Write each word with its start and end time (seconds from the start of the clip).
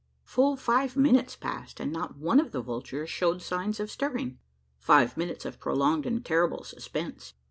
Full 0.23 0.55
five 0.55 0.97
minutes 0.97 1.35
passed, 1.35 1.79
and 1.79 1.91
not 1.93 2.17
one 2.17 2.39
of 2.39 2.51
the 2.51 2.61
vultures 2.63 3.11
showed 3.11 3.39
signs 3.43 3.79
of 3.79 3.91
stirring 3.91 4.39
five 4.79 5.15
minutes 5.15 5.45
of 5.45 5.59
prolonged 5.59 6.07
and 6.07 6.25
terrible 6.25 6.63
suspense. 6.63 7.35